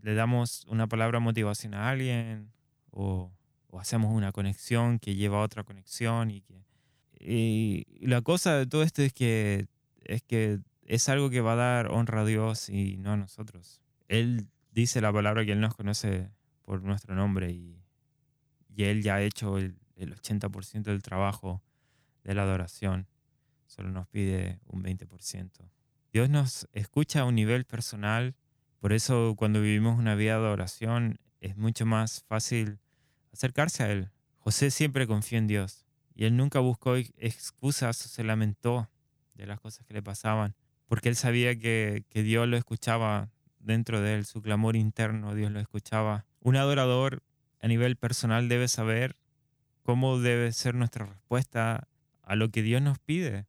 le 0.00 0.14
damos 0.14 0.66
una 0.66 0.88
palabra 0.88 1.20
motivación 1.20 1.74
a 1.74 1.88
alguien 1.90 2.50
o, 2.90 3.30
hacemos 3.78 4.12
una 4.12 4.32
conexión 4.32 4.98
que 4.98 5.14
lleva 5.14 5.38
a 5.38 5.42
otra 5.42 5.62
conexión 5.62 6.30
y 6.30 6.42
que 6.42 6.64
y 7.20 7.86
la 8.00 8.20
cosa 8.20 8.56
de 8.58 8.66
todo 8.66 8.82
esto 8.82 9.00
es 9.00 9.12
que 9.14 9.66
es 10.04 10.22
que 10.22 10.58
es 10.84 11.08
algo 11.08 11.30
que 11.30 11.40
va 11.40 11.52
a 11.52 11.56
dar 11.56 11.86
honra 11.90 12.22
a 12.22 12.24
Dios 12.24 12.68
y 12.68 12.96
no 12.96 13.12
a 13.12 13.16
nosotros. 13.16 13.80
Él 14.08 14.48
dice 14.72 15.00
la 15.00 15.12
palabra 15.12 15.44
que 15.46 15.52
Él 15.52 15.60
nos 15.60 15.76
conoce 15.76 16.28
por 16.62 16.82
nuestro 16.82 17.14
nombre 17.14 17.52
y, 17.52 17.80
y 18.74 18.84
Él 18.84 19.02
ya 19.02 19.14
ha 19.14 19.22
hecho 19.22 19.56
el, 19.56 19.76
el 19.96 20.16
80% 20.16 20.82
del 20.82 21.02
trabajo 21.02 21.62
de 22.24 22.34
la 22.34 22.42
adoración. 22.42 23.08
Solo 23.66 23.90
nos 23.90 24.06
pide 24.08 24.60
un 24.66 24.82
20%. 24.82 25.50
Dios 26.12 26.28
nos 26.28 26.68
escucha 26.72 27.20
a 27.20 27.24
un 27.24 27.34
nivel 27.34 27.64
personal, 27.64 28.34
por 28.80 28.92
eso 28.92 29.34
cuando 29.36 29.60
vivimos 29.60 29.98
una 29.98 30.14
vida 30.14 30.38
de 30.38 30.46
adoración 30.46 31.18
es 31.40 31.56
mucho 31.56 31.86
más 31.86 32.24
fácil 32.28 32.78
acercarse 33.32 33.82
a 33.82 33.90
Él. 33.90 34.10
José 34.38 34.70
siempre 34.70 35.06
confió 35.06 35.38
en 35.38 35.46
Dios 35.46 35.86
y 36.14 36.24
él 36.24 36.36
nunca 36.36 36.58
buscó 36.58 36.96
excusas 36.96 38.04
o 38.04 38.08
se 38.08 38.24
lamentó 38.24 38.90
de 39.34 39.46
las 39.46 39.60
cosas 39.60 39.86
que 39.86 39.94
le 39.94 40.02
pasaban, 40.02 40.54
porque 40.86 41.08
él 41.08 41.16
sabía 41.16 41.58
que, 41.58 42.04
que 42.10 42.22
Dios 42.22 42.46
lo 42.48 42.56
escuchaba 42.56 43.30
dentro 43.60 44.00
de 44.00 44.16
él, 44.16 44.26
su 44.26 44.42
clamor 44.42 44.76
interno, 44.76 45.34
Dios 45.34 45.50
lo 45.50 45.60
escuchaba. 45.60 46.26
Un 46.40 46.56
adorador 46.56 47.22
a 47.60 47.68
nivel 47.68 47.96
personal 47.96 48.48
debe 48.48 48.68
saber 48.68 49.16
cómo 49.82 50.18
debe 50.18 50.52
ser 50.52 50.74
nuestra 50.74 51.06
respuesta 51.06 51.88
a 52.22 52.36
lo 52.36 52.50
que 52.50 52.62
Dios 52.62 52.82
nos 52.82 52.98
pide. 52.98 53.46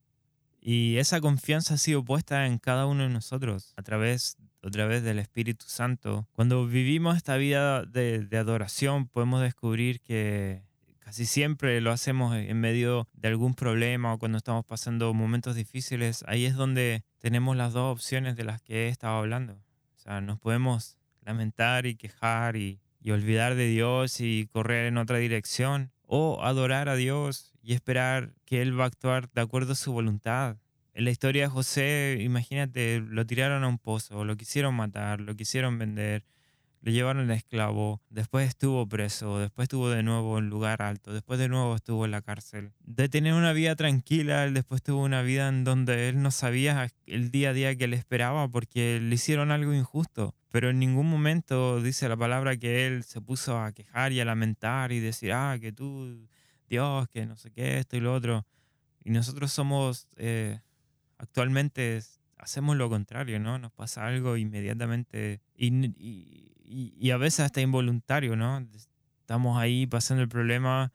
Y 0.61 0.97
esa 0.97 1.19
confianza 1.19 1.73
ha 1.73 1.77
sido 1.77 2.05
puesta 2.05 2.45
en 2.45 2.57
cada 2.57 2.85
uno 2.85 3.03
de 3.03 3.09
nosotros 3.09 3.73
a 3.75 3.81
través, 3.81 4.37
a 4.61 4.69
través 4.69 5.03
del 5.03 5.19
Espíritu 5.19 5.65
Santo. 5.67 6.27
Cuando 6.31 6.65
vivimos 6.65 7.17
esta 7.17 7.35
vida 7.35 7.83
de, 7.83 8.19
de 8.19 8.37
adoración, 8.37 9.07
podemos 9.07 9.41
descubrir 9.41 9.99
que 9.99 10.61
casi 10.99 11.25
siempre 11.25 11.81
lo 11.81 11.91
hacemos 11.91 12.35
en 12.35 12.59
medio 12.61 13.09
de 13.13 13.27
algún 13.27 13.55
problema 13.55 14.13
o 14.13 14.19
cuando 14.19 14.37
estamos 14.37 14.63
pasando 14.63 15.13
momentos 15.13 15.55
difíciles. 15.55 16.23
Ahí 16.27 16.45
es 16.45 16.55
donde 16.55 17.03
tenemos 17.19 17.57
las 17.57 17.73
dos 17.73 17.91
opciones 17.91 18.37
de 18.37 18.45
las 18.45 18.61
que 18.61 18.85
he 18.85 18.87
estado 18.87 19.17
hablando. 19.17 19.55
O 19.97 19.99
sea, 19.99 20.21
nos 20.21 20.39
podemos 20.39 20.97
lamentar 21.25 21.85
y 21.85 21.95
quejar 21.95 22.55
y, 22.55 22.79
y 23.01 23.11
olvidar 23.11 23.55
de 23.55 23.67
Dios 23.67 24.21
y 24.21 24.47
correr 24.51 24.85
en 24.85 24.97
otra 24.97 25.17
dirección 25.17 25.91
o 26.15 26.43
adorar 26.43 26.89
a 26.89 26.95
Dios 26.95 27.55
y 27.63 27.73
esperar 27.73 28.35
que 28.45 28.61
Él 28.61 28.79
va 28.79 28.83
a 28.83 28.87
actuar 28.87 29.31
de 29.31 29.41
acuerdo 29.41 29.71
a 29.71 29.75
su 29.75 29.93
voluntad. 29.93 30.57
En 30.93 31.05
la 31.05 31.09
historia 31.09 31.45
de 31.45 31.49
José, 31.49 32.19
imagínate, 32.21 32.99
lo 32.99 33.25
tiraron 33.25 33.63
a 33.63 33.67
un 33.67 33.79
pozo, 33.79 34.23
lo 34.23 34.37
quisieron 34.37 34.75
matar, 34.75 35.21
lo 35.21 35.35
quisieron 35.35 35.79
vender, 35.79 36.23
le 36.83 36.91
llevaron 36.91 37.29
de 37.29 37.35
esclavo, 37.35 38.01
después 38.09 38.49
estuvo 38.49 38.85
preso, 38.85 39.39
después 39.39 39.67
estuvo 39.67 39.89
de 39.89 40.03
nuevo 40.03 40.37
en 40.37 40.49
lugar 40.49 40.81
alto, 40.81 41.13
después 41.13 41.39
de 41.39 41.47
nuevo 41.47 41.75
estuvo 41.77 42.03
en 42.03 42.11
la 42.11 42.21
cárcel. 42.21 42.73
De 42.81 43.07
tener 43.07 43.35
una 43.35 43.53
vida 43.53 43.77
tranquila, 43.77 44.43
él 44.43 44.53
después 44.53 44.83
tuvo 44.83 45.01
una 45.01 45.21
vida 45.21 45.47
en 45.47 45.63
donde 45.63 46.09
él 46.09 46.21
no 46.21 46.29
sabía 46.29 46.89
el 47.05 47.31
día 47.31 47.51
a 47.51 47.53
día 47.53 47.75
que 47.77 47.87
le 47.87 47.95
esperaba 47.95 48.49
porque 48.49 48.99
le 49.01 49.15
hicieron 49.15 49.49
algo 49.51 49.73
injusto. 49.73 50.35
Pero 50.51 50.71
en 50.71 50.79
ningún 50.79 51.09
momento 51.09 51.81
dice 51.81 52.09
la 52.09 52.17
palabra 52.17 52.57
que 52.57 52.85
él 52.85 53.05
se 53.05 53.21
puso 53.21 53.57
a 53.57 53.71
quejar 53.71 54.11
y 54.11 54.19
a 54.19 54.25
lamentar 54.25 54.91
y 54.91 54.99
decir, 54.99 55.31
ah, 55.31 55.57
que 55.61 55.71
tú, 55.71 56.27
Dios, 56.67 57.07
que 57.07 57.25
no 57.25 57.37
sé 57.37 57.49
qué, 57.51 57.77
esto 57.77 57.95
y 57.95 58.01
lo 58.01 58.13
otro. 58.13 58.45
Y 59.05 59.11
nosotros 59.11 59.53
somos, 59.53 60.09
eh, 60.17 60.59
actualmente 61.17 62.01
hacemos 62.37 62.75
lo 62.75 62.89
contrario, 62.89 63.39
¿no? 63.39 63.57
Nos 63.57 63.71
pasa 63.71 64.05
algo 64.05 64.35
inmediatamente 64.35 65.39
y 65.55 65.71
y, 65.97 66.52
a 67.11 67.17
veces 67.17 67.41
hasta 67.41 67.61
involuntario, 67.61 68.35
¿no? 68.35 68.65
Estamos 69.19 69.57
ahí 69.57 69.87
pasando 69.87 70.23
el 70.23 70.29
problema 70.29 70.91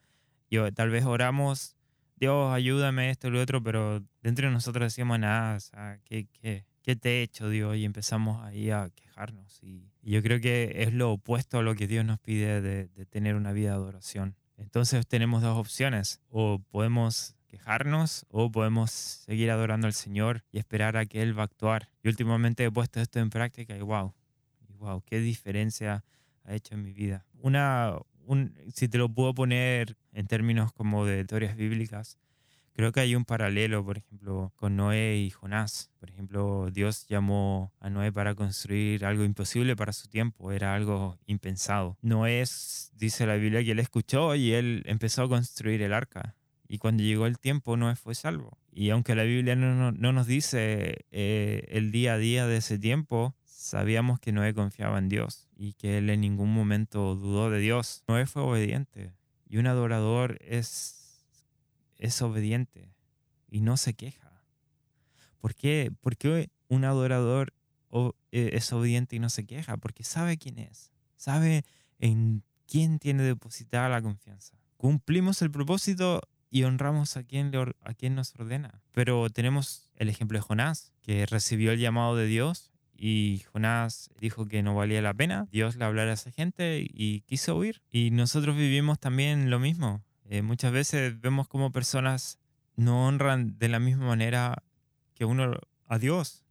y 0.51 0.59
tal 0.73 0.91
vez 0.91 1.05
oramos, 1.05 1.77
Dios, 2.17 2.53
ayúdame 2.53 3.11
esto 3.11 3.29
y 3.29 3.31
lo 3.31 3.41
otro, 3.41 3.63
pero 3.63 4.03
dentro 4.23 4.49
de 4.49 4.53
nosotros 4.53 4.87
decimos 4.87 5.19
nada, 5.19 5.57
o 5.57 5.61
sea, 5.61 5.99
¿qué, 6.05 6.27
qué, 6.33 6.65
qué 6.83 6.97
te 6.97 7.21
he 7.21 7.23
hecho, 7.23 7.49
Dios? 7.49 7.77
Y 7.77 7.85
empezamos 7.85 8.43
ahí 8.45 8.71
a 8.71 8.91
quejarnos. 8.95 9.63
Y, 9.63 9.85
yo 10.03 10.23
creo 10.23 10.41
que 10.41 10.73
es 10.77 10.95
lo 10.95 11.13
opuesto 11.13 11.59
a 11.59 11.63
lo 11.63 11.75
que 11.75 11.87
Dios 11.87 12.05
nos 12.05 12.19
pide 12.19 12.63
de, 12.63 12.89
de 12.89 13.07
tener 13.07 13.35
una 13.35 13.53
vida 13.53 13.71
de 13.71 13.77
adoración. 13.77 14.37
Entonces 14.57 15.07
tenemos 15.07 15.43
dos 15.43 15.59
opciones, 15.59 16.21
o 16.31 16.61
podemos 16.71 17.37
quejarnos 17.49 18.27
o 18.29 18.51
podemos 18.51 18.91
seguir 18.91 19.51
adorando 19.51 19.87
al 19.87 19.95
Señor 19.95 20.45
y 20.53 20.59
esperar 20.59 20.97
a 20.97 21.07
que 21.07 21.23
Él 21.23 21.37
va 21.37 21.43
a 21.43 21.47
actuar. 21.47 21.89
Y 22.03 22.09
últimamente 22.09 22.65
he 22.65 22.71
puesto 22.71 23.01
esto 23.01 23.19
en 23.19 23.31
práctica 23.31 23.77
y 23.77 23.81
wow, 23.81 24.15
wow, 24.79 25.03
qué 25.05 25.21
diferencia 25.21 26.05
ha 26.45 26.55
hecho 26.55 26.75
en 26.75 26.83
mi 26.83 26.93
vida. 26.93 27.27
Una, 27.41 27.99
un, 28.27 28.55
si 28.75 28.89
te 28.89 28.99
lo 28.99 29.09
puedo 29.09 29.35
poner 29.35 29.97
en 30.13 30.27
términos 30.27 30.73
como 30.73 31.05
de 31.05 31.25
teorías 31.25 31.57
bíblicas, 31.57 32.19
creo 32.73 32.93
que 32.93 33.01
hay 33.01 33.15
un 33.15 33.25
paralelo, 33.25 33.85
por 33.85 33.99
ejemplo, 33.99 34.53
con 34.57 34.77
Noé 34.77 35.17
y 35.17 35.31
Jonás. 35.31 35.91
Por 35.99 36.11
ejemplo, 36.11 36.71
Dios 36.71 37.07
llamó 37.09 37.73
a 37.81 37.91
Noé 37.91 38.13
para 38.13 38.35
construir 38.35 39.05
algo 39.05 39.25
imposible 39.25 39.77
para 39.77 39.93
su 39.93 40.09
tiempo, 40.09 40.53
era 40.53 40.75
algo 40.75 41.19
impensado. 41.27 41.99
Noé, 42.03 42.45
dice 42.95 43.27
la 43.27 43.35
Biblia, 43.35 43.65
que 43.65 43.73
él 43.73 43.81
escuchó 43.81 44.35
y 44.35 44.53
él 44.53 44.85
empezó 44.87 45.25
a 45.25 45.29
construir 45.29 45.83
el 45.83 45.93
arca. 45.93 46.37
Y 46.69 46.79
cuando 46.79 47.03
llegó 47.03 47.27
el 47.27 47.39
tiempo, 47.39 47.77
Noé 47.77 47.97
fue 47.97 48.15
salvo. 48.15 48.59
Y 48.71 48.91
aunque 48.91 49.15
la 49.15 49.25
Biblia 49.25 49.57
no, 49.57 49.91
no, 49.91 50.13
nos 50.13 50.27
dice 50.27 51.07
eh, 51.11 51.67
el 51.71 51.91
día 51.91 52.13
a 52.13 52.19
día 52.19 52.47
de 52.47 52.59
ese 52.59 52.79
tiempo, 52.79 53.35
Sabíamos 53.69 54.19
que 54.19 54.33
Noé 54.33 54.55
confiaba 54.55 54.99
en 54.99 55.11
Dios 55.11 55.47
y 55.55 55.75
que 55.75 55.99
él 55.99 56.09
en 56.09 56.23
ningún 56.23 56.51
momento 56.55 57.15
dudó 57.17 57.51
de 57.51 57.59
Dios. 57.59 58.03
Noé 58.09 58.25
fue 58.25 58.41
obediente 58.41 59.13
y 59.47 59.59
un 59.59 59.67
adorador 59.67 60.39
es, 60.41 61.23
es 61.99 62.23
obediente 62.23 62.95
y 63.51 63.61
no 63.61 63.77
se 63.77 63.93
queja. 63.93 64.43
¿Por 65.39 65.55
qué? 65.55 65.93
¿Por 66.01 66.17
qué 66.17 66.49
un 66.69 66.87
adorador 66.87 67.53
e, 68.33 68.53
es 68.55 68.73
obediente 68.73 69.17
y 69.17 69.19
no 69.19 69.29
se 69.29 69.45
queja? 69.45 69.77
Porque 69.77 70.03
sabe 70.03 70.39
quién 70.39 70.59
es, 70.59 70.91
sabe 71.19 71.67
en 71.99 72.45
quién 72.67 72.99
tiene 72.99 73.23
depositada 73.23 73.91
la 73.91 74.01
confianza. 74.01 74.57
Cumplimos 74.79 75.43
el 75.43 75.51
propósito 75.51 76.23
y 76.49 76.63
honramos 76.63 77.19
a 77.19 77.23
quien, 77.23 77.53
a 77.55 77.93
quien 77.93 78.15
nos 78.15 78.35
ordena. 78.35 78.81
Pero 78.93 79.29
tenemos 79.29 79.91
el 79.97 80.09
ejemplo 80.09 80.39
de 80.39 80.43
Jonás, 80.43 80.95
que 81.03 81.27
recibió 81.27 81.73
el 81.73 81.81
llamado 81.81 82.17
de 82.17 82.25
Dios 82.25 82.73
y 83.01 83.45
Jonás 83.53 84.11
dijo 84.19 84.47
que 84.49 84.65
no 84.65 84.75
valía 84.75 85.01
la 85.01 85.15
pena 85.15 85.47
Dios 85.53 85.77
le 85.77 85.85
hablara 85.85 86.11
a 86.11 86.15
esa 86.15 86.33
gente 86.33 86.85
y 86.85 87.21
quiso 87.21 87.57
huir. 87.57 87.81
Y 87.91 88.11
nosotros 88.11 88.57
vivimos 88.57 88.99
también 88.99 89.51
lo 89.51 89.61
mismo. 89.61 90.03
Eh, 90.29 90.43
muchas 90.43 90.73
veces 90.73 91.19
vemos 91.21 91.47
como 91.47 91.71
personas 91.71 92.39
no 92.77 93.07
honran 93.07 93.57
de 93.59 93.69
la 93.69 93.79
misma 93.79 94.07
manera 94.07 94.65
que 95.15 95.25
uno 95.25 95.55
a 95.87 95.99
Dios. 95.99 96.45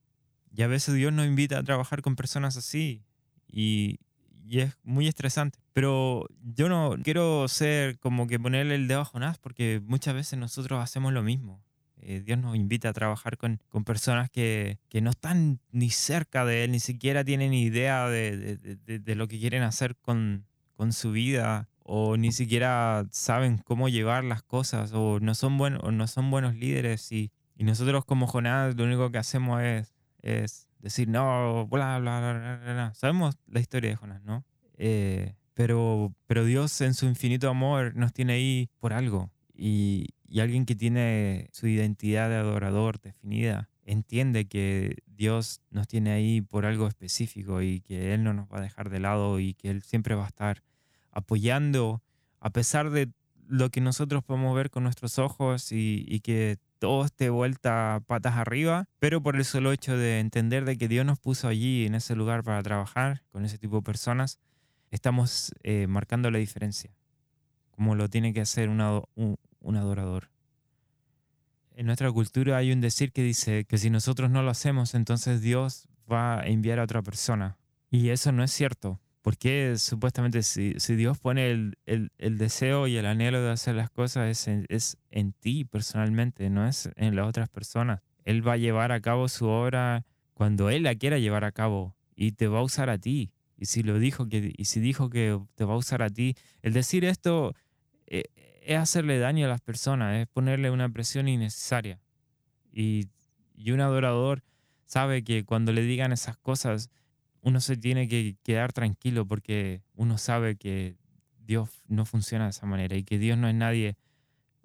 Y 0.56 0.62
a 0.64 0.68
veces 0.68 0.96
Dios 0.96 1.12
nos 1.12 1.28
invita 1.28 1.60
a 1.60 1.64
trabajar 1.64 2.02
con 2.02 2.16
personas 2.16 2.56
así. 2.56 3.04
Y, 3.46 4.00
y 4.46 4.62
es 4.62 4.78
muy 4.84 5.08
estresante. 5.08 5.60
Pero 5.74 6.28
yo 6.42 6.70
no 6.70 6.96
quiero 7.04 7.48
ser 7.50 8.00
como 8.00 8.26
que 8.26 8.40
ponerle 8.40 8.76
el 8.76 8.88
dedo 8.88 9.02
a 9.02 9.06
Jonás 9.06 9.38
porque 9.38 9.82
muchas 9.86 10.14
veces 10.16 10.40
nosotros 10.40 10.82
hacemos 10.82 11.12
lo 11.12 11.24
mismo. 11.24 11.62
Eh, 12.02 12.22
Dios 12.24 12.38
nos 12.40 12.56
invita 12.56 12.90
a 12.90 12.94
trabajar 12.94 13.38
con, 13.38 13.62
con 13.70 13.84
personas 13.84 14.30
que, 14.30 14.80
que, 14.90 15.02
no 15.02 15.10
están 15.10 15.60
ni 15.72 15.90
cerca 15.90 16.46
de 16.46 16.64
Él, 16.64 16.72
ni 16.72 16.80
siquiera 16.80 17.24
tienen 17.24 17.54
idea 17.54 18.08
de, 18.08 18.58
de, 18.58 19.00
de, 19.00 19.16
lo 19.16 19.28
que 19.28 19.40
quieren 19.40 19.64
hacer 19.64 19.96
con, 19.96 20.46
con, 20.76 20.94
su 20.94 21.12
vida, 21.12 21.70
o 21.84 22.18
ni 22.18 22.32
siquiera 22.32 23.06
saben 23.12 23.58
cómo 23.58 23.90
llevar 23.90 24.24
las 24.24 24.44
cosas, 24.44 24.92
o 24.94 25.20
no 25.20 25.34
son, 25.36 25.58
buenos 25.58 25.82
o 25.84 25.92
no 25.92 26.08
son 26.08 26.30
buenos 26.30 26.56
líderes. 26.56 27.12
Y, 27.12 27.32
y, 27.56 27.64
nosotros 27.64 28.06
como 28.06 28.28
Jonás 28.28 28.76
lo 28.76 28.84
único 28.84 29.12
que 29.12 29.18
hacemos 29.18 29.62
es, 29.62 29.94
es 30.22 30.68
decir, 30.80 31.08
no, 31.08 31.68
bla, 31.68 31.98
bla, 32.00 32.20
bla, 32.20 32.60
bla, 32.64 32.94
Sabemos 32.94 33.36
la 33.48 33.60
historia 33.60 33.90
de 33.90 33.96
Jonás, 33.96 34.22
¿no? 34.24 34.46
Eh, 34.78 35.36
pero, 35.54 36.14
pero 36.28 36.46
Dios 36.46 36.80
en 36.82 36.94
su 36.94 37.08
infinito 37.08 37.50
amor 37.50 37.96
nos 37.96 38.14
tiene 38.14 38.34
ahí 38.34 38.70
por 38.80 38.94
algo. 38.94 39.32
Y, 39.56 40.10
y 40.28 40.40
alguien 40.42 40.66
que 40.66 40.76
tiene 40.76 41.50
su 41.52 41.68
identidad 41.68 42.30
de 42.30 42.36
adorador 42.36 43.00
definida 43.00 43.70
entiende 43.86 44.46
que 44.46 44.98
Dios 45.06 45.62
nos 45.72 45.88
tiene 45.88 46.12
ahí 46.12 46.42
por 46.42 46.66
algo 46.66 46.88
específico 46.88 47.62
y 47.62 47.80
que 47.82 48.14
Él 48.14 48.24
no 48.24 48.34
nos 48.34 48.48
va 48.52 48.58
a 48.58 48.62
dejar 48.62 48.90
de 48.90 49.00
lado 49.00 49.40
y 49.40 49.54
que 49.54 49.70
Él 49.70 49.82
siempre 49.82 50.16
va 50.16 50.26
a 50.26 50.28
estar 50.28 50.62
apoyando 51.12 52.04
a 52.40 52.50
pesar 52.50 52.90
de 52.90 53.10
lo 53.48 53.70
que 53.70 53.82
nosotros 53.82 54.24
podemos 54.24 54.56
ver 54.56 54.70
con 54.70 54.84
nuestros 54.84 55.20
ojos 55.20 55.72
y, 55.72 56.20
que 56.22 56.58
todo 56.80 57.06
esté 57.06 57.30
vuelta 57.30 58.04
patas 58.06 58.36
arriba, 58.36 58.88
pero 59.00 59.24
por 59.24 59.36
el 59.36 59.46
solo 59.46 59.72
hecho 59.72 59.98
de 59.98 60.20
entender 60.20 60.66
de 60.66 60.78
que 60.78 60.88
Dios 60.88 61.06
nos 61.06 61.18
puso 61.18 61.48
allí 61.48 61.86
en 61.86 61.96
ese 61.96 62.16
lugar 62.16 62.44
para 62.44 62.62
trabajar 62.62 63.24
con 63.32 63.46
ese 63.46 63.58
tipo 63.58 63.78
de 63.78 63.82
personas, 63.82 64.38
estamos 64.92 65.54
eh, 65.64 65.88
marcando 65.88 66.30
la 66.30 66.38
diferencia, 66.38 66.92
como 67.72 67.96
lo 67.96 68.10
tiene 68.10 68.34
que 68.34 68.42
hacer 68.42 68.70
un, 68.70 69.38
un 69.68 69.76
adorador. 69.76 70.30
En 71.76 71.86
nuestra 71.86 72.12
cultura 72.12 72.58
hay 72.58 72.72
un 72.72 72.82
decir 72.82 73.12
que 73.12 73.22
dice 73.22 73.66
que 73.66 73.78
si 73.78 73.90
nosotros 73.90 74.32
no 74.32 74.42
lo 74.42 74.50
hacemos, 74.50 74.96
entonces 74.96 75.42
Dios 75.42 75.88
va 76.12 76.40
a 76.40 76.48
enviar 76.48 76.80
a 76.80 76.84
otra 76.84 77.02
persona. 77.04 77.58
Y 77.92 78.10
eso 78.10 78.32
no 78.32 78.44
es 78.44 78.52
cierto. 78.52 79.00
Porque 79.22 79.76
supuestamente 79.78 80.42
si, 80.42 80.74
Dios 80.96 81.20
pone 81.20 81.52
el, 81.52 82.12
deseo 82.18 82.88
y 82.88 82.96
el 82.96 83.06
anhelo 83.06 83.42
de 83.42 83.52
hacer 83.52 83.76
las 83.76 83.90
cosas 83.90 84.30
es 84.30 84.48
en, 84.48 84.66
es 84.70 84.98
en 85.12 85.34
ti 85.34 85.66
personalmente, 85.66 86.50
no 86.50 86.66
es 86.66 86.90
en 86.96 87.16
las 87.18 87.28
otras 87.28 87.50
personas. 87.50 88.00
Él 88.24 88.48
va 88.48 88.54
a 88.54 88.58
llevar 88.58 88.94
a 88.94 89.02
cabo 89.02 89.28
su 89.28 89.48
obra 89.48 90.06
cuando 90.34 90.70
Él 90.70 90.84
la 90.84 90.96
quiera 90.96 91.18
llevar 91.18 91.44
a 91.44 91.52
cabo 91.52 91.94
y 92.16 92.32
te 92.32 92.48
va 92.48 92.60
a 92.60 92.64
usar 92.64 92.90
a 92.90 92.98
ti. 92.98 93.32
Y 93.58 93.66
si 93.66 93.84
lo 93.84 94.00
dijo 94.00 94.30
que, 94.30 94.54
y 94.56 94.66
si 94.66 94.80
dijo 94.80 95.10
que 95.10 95.38
te 95.56 95.66
va 95.66 95.74
a 95.74 95.78
usar 95.78 96.02
a 96.04 96.10
ti, 96.10 96.36
el 96.62 96.72
decir 96.72 97.04
esto 97.04 97.54
eh, 98.06 98.24
es 98.68 98.78
hacerle 98.78 99.18
daño 99.20 99.46
a 99.46 99.50
las 99.50 99.62
personas, 99.62 100.18
es 100.18 100.28
ponerle 100.28 100.70
una 100.70 100.90
presión 100.90 101.28
innecesaria. 101.28 102.00
Y, 102.72 103.08
y 103.56 103.72
un 103.72 103.82
adorador 103.82 104.44
sabe 104.86 105.24
que 105.24 105.46
cuando 105.46 105.72
le 105.72 105.82
digan 105.82 106.12
esas 106.12 106.38
cosas, 106.38 106.90
uno 107.42 107.62
se 107.62 107.78
tiene 107.78 108.08
que 108.08 108.36
quedar 108.44 108.74
tranquilo 108.74 109.26
porque 109.26 109.82
uno 109.96 110.18
sabe 110.18 110.58
que 110.58 110.98
Dios 111.40 111.70
no 111.88 112.06
funciona 112.06 112.44
de 112.44 112.50
esa 112.50 112.66
manera 112.66 112.98
y 112.98 113.04
que 113.04 113.18
Dios 113.18 113.38
no 113.38 113.48
es 113.48 113.56
nadie, 113.56 113.96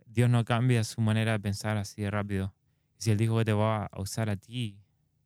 Dios 0.06 0.28
no 0.28 0.44
cambia 0.44 0.82
su 0.82 1.00
manera 1.00 1.32
de 1.32 1.40
pensar 1.40 1.76
así 1.76 2.02
de 2.02 2.10
rápido. 2.10 2.54
si 2.98 3.12
Él 3.12 3.18
dijo 3.18 3.38
que 3.38 3.44
te 3.44 3.52
va 3.52 3.86
a 3.86 4.00
usar 4.00 4.30
a 4.30 4.36
ti 4.36 4.78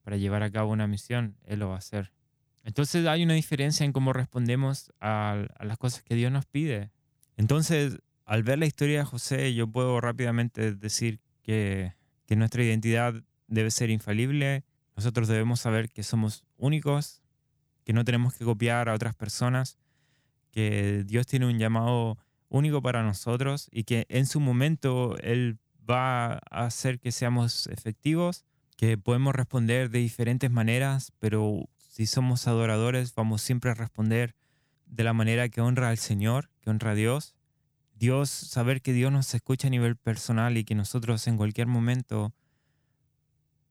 para 0.02 0.18
llevar 0.18 0.42
a 0.42 0.50
cabo 0.50 0.70
una 0.70 0.86
misión, 0.86 1.36
Él 1.44 1.60
lo 1.60 1.68
va 1.68 1.76
a 1.76 1.78
hacer. 1.78 2.12
Entonces 2.62 3.06
hay 3.06 3.22
una 3.22 3.34
diferencia 3.34 3.84
en 3.84 3.92
cómo 3.92 4.12
respondemos 4.12 4.92
a, 5.00 5.46
las 5.60 5.78
cosas 5.78 6.02
que 6.02 6.14
Dios 6.14 6.30
nos 6.30 6.46
pide. 6.46 6.90
Entonces, 7.36 7.98
al 8.26 8.42
ver 8.42 8.58
la 8.58 8.66
historia 8.66 8.98
de 8.98 9.04
José, 9.04 9.54
yo 9.54 9.68
puedo 9.68 10.00
rápidamente 10.00 10.74
decir 10.74 11.20
que, 11.42 11.94
que 12.26 12.36
nuestra 12.36 12.62
identidad 12.62 13.14
debe 13.46 13.70
ser 13.70 13.90
infalible. 13.90 14.64
Nosotros 14.96 15.28
debemos 15.28 15.60
saber 15.60 15.90
que 15.90 16.02
somos 16.02 16.44
únicos, 16.56 17.22
que 17.84 17.92
no 17.92 18.04
tenemos 18.04 18.34
que 18.34 18.44
copiar 18.44 18.88
a 18.88 18.94
otras 18.94 19.14
personas, 19.14 19.78
que 20.50 21.04
Dios 21.06 21.26
tiene 21.26 21.46
un 21.46 21.58
llamado 21.58 22.18
único 22.48 22.82
para 22.82 23.04
nosotros 23.04 23.68
y 23.70 23.84
que 23.84 24.06
en 24.08 24.26
su 24.26 24.40
momento 24.40 25.16
Él 25.18 25.58
va 25.88 26.34
a 26.50 26.64
hacer 26.64 26.98
que 26.98 27.12
seamos 27.12 27.68
efectivos, 27.68 28.44
que 28.76 28.98
podemos 28.98 29.34
responder 29.36 29.88
de 29.90 30.00
diferentes 30.00 30.50
maneras, 30.50 31.12
pero 31.20 31.68
si 31.78 32.06
somos 32.06 32.48
adoradores 32.48 33.14
vamos 33.14 33.40
siempre 33.40 33.70
a 33.70 33.74
responder 33.74 34.34
de 34.86 35.04
la 35.04 35.12
manera 35.12 35.48
que 35.48 35.60
honra 35.60 35.90
al 35.90 35.98
Señor, 35.98 36.50
que 36.60 36.70
honra 36.70 36.90
a 36.90 36.94
Dios. 36.94 37.35
Dios, 37.98 38.28
saber 38.28 38.82
que 38.82 38.92
Dios 38.92 39.10
nos 39.10 39.34
escucha 39.34 39.68
a 39.68 39.70
nivel 39.70 39.96
personal 39.96 40.58
y 40.58 40.64
que 40.64 40.74
nosotros 40.74 41.26
en 41.26 41.38
cualquier 41.38 41.66
momento 41.66 42.34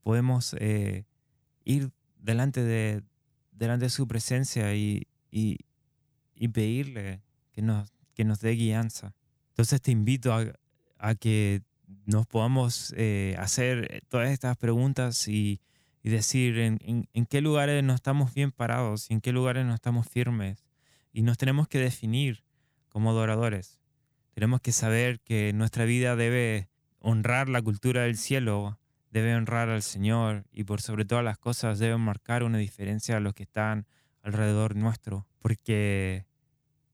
podemos 0.02 0.54
eh, 0.58 1.04
ir 1.64 1.92
delante 2.18 2.62
de, 2.62 3.02
delante 3.52 3.86
de 3.86 3.90
su 3.90 4.08
presencia 4.08 4.74
y, 4.74 5.06
y, 5.30 5.58
pedirle 6.48 7.22
que 7.52 7.62
nos, 7.62 7.88
que 8.14 8.24
nos 8.24 8.40
dé 8.40 8.52
guianza. 8.52 9.14
Entonces 9.50 9.80
te 9.80 9.92
invito 9.92 10.32
a, 10.32 10.44
a 10.98 11.14
que 11.14 11.62
nos 12.04 12.26
podamos 12.26 12.94
eh, 12.96 13.36
hacer 13.38 14.02
todas 14.08 14.30
estas 14.30 14.56
preguntas 14.56 15.28
y, 15.28 15.60
y 16.02 16.10
decir 16.10 16.58
en, 16.58 16.78
en, 16.82 17.08
en, 17.12 17.26
qué 17.26 17.40
lugares 17.40 17.82
no 17.84 17.94
estamos 17.94 18.34
bien 18.34 18.50
parados 18.50 19.08
y 19.10 19.14
en 19.14 19.20
qué 19.20 19.32
lugares 19.32 19.64
no 19.66 19.74
estamos 19.74 20.08
firmes. 20.08 20.64
Y 21.12 21.22
nos 21.22 21.38
tenemos 21.38 21.68
que 21.68 21.78
definir 21.78 22.44
como 22.88 23.10
adoradores. 23.10 23.80
Tenemos 24.36 24.60
que 24.60 24.72
saber 24.72 25.20
que 25.20 25.54
nuestra 25.54 25.86
vida 25.86 26.14
debe 26.14 26.68
honrar 26.98 27.48
la 27.48 27.62
cultura 27.62 28.02
del 28.02 28.18
cielo, 28.18 28.78
debe 29.10 29.34
honrar 29.34 29.70
al 29.70 29.82
Señor 29.82 30.44
y 30.52 30.64
por 30.64 30.82
sobre 30.82 31.06
todas 31.06 31.24
las 31.24 31.38
cosas 31.38 31.78
debe 31.78 31.96
marcar 31.96 32.42
una 32.42 32.58
diferencia 32.58 33.16
a 33.16 33.20
los 33.20 33.32
que 33.32 33.44
están 33.44 33.86
alrededor 34.20 34.76
nuestro, 34.76 35.26
porque 35.38 36.26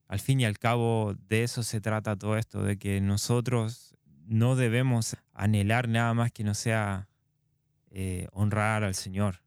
al 0.07 0.21
fin 0.21 0.39
y 0.39 0.45
al 0.45 0.61
cabo 0.61 1.17
de 1.29 1.43
eso 1.43 1.65
se 1.65 1.81
trata 1.81 2.15
todo 2.15 2.37
esto, 2.37 2.63
de 2.63 2.79
que 2.79 3.01
nosotros 3.01 3.97
no 4.25 4.55
debemos 4.55 5.17
anhelar 5.35 5.89
nada 5.89 6.15
más 6.15 6.31
que 6.31 6.45
no 6.45 6.55
sea 6.55 7.09
eh, 7.91 8.29
honrar 8.31 8.85
al 8.85 8.95
Señor. 8.95 9.43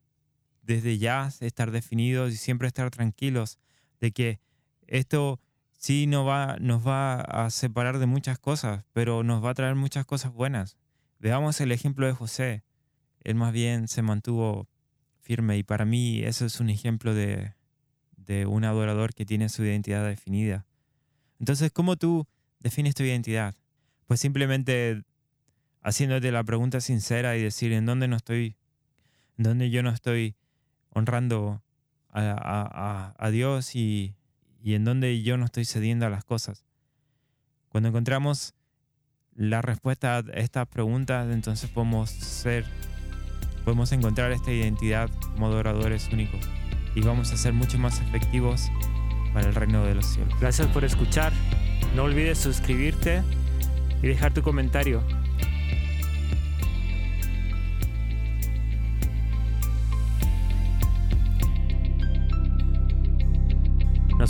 Desde 0.63 0.97
ya 0.97 1.29
estar 1.39 1.71
definidos 1.71 2.33
y 2.33 2.35
siempre 2.35 2.67
estar 2.67 2.91
tranquilos 2.91 3.57
de 4.01 4.11
que 4.11 4.41
esto 4.85 5.39
sí 5.85 6.07
nos 6.07 6.27
va, 6.27 6.57
nos 6.59 6.85
va 6.85 7.21
a 7.21 7.51
separar 7.51 7.99
de 7.99 8.07
muchas 8.07 8.39
cosas, 8.39 8.83
pero 8.91 9.21
nos 9.21 9.45
va 9.45 9.51
a 9.51 9.53
traer 9.53 9.75
muchas 9.75 10.03
cosas 10.03 10.33
buenas. 10.33 10.77
Veamos 11.19 11.61
el 11.61 11.71
ejemplo 11.71 12.07
de 12.07 12.13
José. 12.13 12.63
Él 13.23 13.35
más 13.35 13.53
bien 13.53 13.87
se 13.87 14.01
mantuvo 14.01 14.67
firme 15.19 15.59
y 15.59 15.63
para 15.63 15.85
mí 15.85 16.23
eso 16.23 16.43
es 16.47 16.59
un 16.59 16.71
ejemplo 16.71 17.13
de, 17.13 17.53
un 18.47 18.63
adorador 18.63 19.13
que 19.13 19.27
tiene 19.27 19.47
su 19.47 19.63
identidad 19.63 20.03
definida. 20.03 20.65
Entonces, 21.39 21.71
¿cómo 21.71 21.97
tú 21.97 22.25
defines 22.61 22.95
tu 22.95 23.03
identidad? 23.03 23.53
Pues 24.07 24.19
simplemente 24.19 25.03
haciéndote 25.83 26.31
la 26.31 26.43
pregunta 26.43 26.81
sincera 26.81 27.37
y 27.37 27.43
decir 27.43 27.71
en 27.73 27.85
dónde 27.85 28.07
no 28.07 28.15
estoy, 28.15 28.55
en 29.37 29.43
dónde 29.43 29.69
yo 29.69 29.83
no 29.83 29.91
estoy 29.91 30.35
honrando 30.89 31.61
a, 32.11 33.29
Dios 33.31 33.75
y, 33.75 34.15
y 34.65 34.73
en 34.73 34.83
dónde 34.83 35.21
yo 35.21 35.37
no 35.37 35.45
estoy 35.45 35.63
cediendo 35.63 36.07
a 36.07 36.09
las 36.09 36.25
cosas. 36.25 36.65
Cuando 37.69 37.89
encontramos 37.89 38.55
la 39.35 39.61
respuesta 39.61 40.17
a 40.17 40.19
estas 40.33 40.67
preguntas, 40.67 41.31
entonces 41.31 41.69
podemos 41.69 42.09
ser, 42.09 42.65
podemos 43.63 43.91
encontrar 43.91 44.31
esta 44.31 44.51
identidad 44.51 45.11
como 45.21 45.45
adoradores 45.45 46.09
únicos 46.11 46.49
y 46.95 47.01
vamos 47.01 47.31
a 47.31 47.37
ser 47.37 47.53
mucho 47.53 47.77
más 47.77 48.01
efectivos 48.01 48.63
para 49.35 49.47
el 49.47 49.53
reino 49.53 49.85
de 49.85 49.93
los 49.93 50.07
cielos. 50.07 50.33
Gracias 50.41 50.65
por 50.69 50.83
escuchar. 50.83 51.31
No 51.95 52.05
olvides 52.05 52.39
suscribirte 52.39 53.21
y 54.01 54.07
dejar 54.07 54.33
tu 54.33 54.41
comentario. 54.41 55.03